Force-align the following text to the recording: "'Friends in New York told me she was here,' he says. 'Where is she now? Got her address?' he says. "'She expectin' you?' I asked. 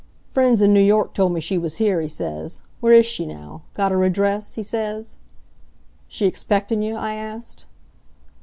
"'Friends 0.31 0.63
in 0.63 0.73
New 0.73 0.81
York 0.81 1.13
told 1.13 1.31
me 1.31 1.39
she 1.39 1.59
was 1.59 1.77
here,' 1.77 2.01
he 2.01 2.07
says. 2.07 2.63
'Where 2.79 2.91
is 2.91 3.05
she 3.05 3.23
now? 3.23 3.61
Got 3.75 3.91
her 3.91 4.03
address?' 4.03 4.55
he 4.55 4.63
says. 4.63 5.17
"'She 6.07 6.25
expectin' 6.25 6.81
you?' 6.81 6.95
I 6.95 7.13
asked. 7.13 7.65